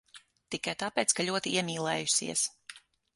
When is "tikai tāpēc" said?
0.53-1.13